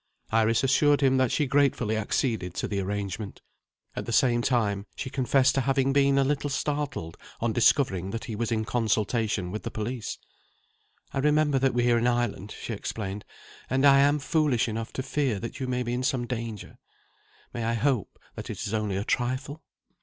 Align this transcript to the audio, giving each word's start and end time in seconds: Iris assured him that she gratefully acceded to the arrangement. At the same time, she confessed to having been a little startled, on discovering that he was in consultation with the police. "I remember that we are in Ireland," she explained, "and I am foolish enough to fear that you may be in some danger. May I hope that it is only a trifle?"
Iris 0.31 0.63
assured 0.63 1.01
him 1.01 1.17
that 1.17 1.31
she 1.31 1.45
gratefully 1.45 1.95
acceded 1.95 2.55
to 2.55 2.67
the 2.67 2.79
arrangement. 2.79 3.43
At 3.95 4.07
the 4.07 4.11
same 4.11 4.41
time, 4.41 4.87
she 4.95 5.11
confessed 5.11 5.53
to 5.53 5.61
having 5.61 5.93
been 5.93 6.17
a 6.17 6.23
little 6.23 6.49
startled, 6.49 7.17
on 7.39 7.53
discovering 7.53 8.09
that 8.09 8.23
he 8.23 8.35
was 8.35 8.51
in 8.51 8.65
consultation 8.65 9.51
with 9.51 9.61
the 9.61 9.69
police. 9.69 10.17
"I 11.13 11.19
remember 11.19 11.59
that 11.59 11.75
we 11.75 11.91
are 11.91 11.99
in 11.99 12.07
Ireland," 12.07 12.51
she 12.59 12.73
explained, 12.73 13.25
"and 13.69 13.85
I 13.85 13.99
am 13.99 14.17
foolish 14.17 14.67
enough 14.67 14.91
to 14.93 15.03
fear 15.03 15.37
that 15.37 15.59
you 15.59 15.67
may 15.67 15.83
be 15.83 15.93
in 15.93 16.01
some 16.01 16.25
danger. 16.25 16.79
May 17.53 17.63
I 17.63 17.75
hope 17.75 18.17
that 18.33 18.49
it 18.49 18.65
is 18.65 18.73
only 18.73 18.97
a 18.97 19.03
trifle?" 19.03 19.61